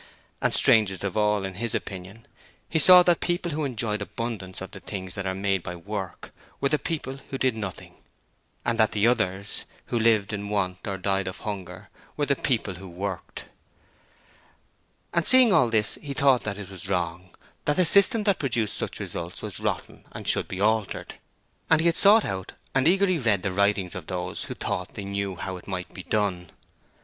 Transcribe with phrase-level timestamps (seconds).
[0.41, 2.25] And strangest of all in his opinion
[2.67, 6.33] he saw that people who enjoyed abundance of the things that are made by work,
[6.59, 7.97] were the people who did Nothing:
[8.65, 12.73] and that the others, who lived in want or died of hunger, were the people
[12.73, 13.45] who worked.
[15.13, 17.29] And seeing all this he thought that it was wrong,
[17.65, 21.13] that the system that produced such results was rotten and should be altered.
[21.69, 25.05] And he had sought out and eagerly read the writings of those who thought they
[25.05, 26.49] knew how it might be done.